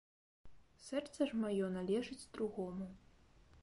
[0.85, 2.85] Сэрца ж маё належыць другому.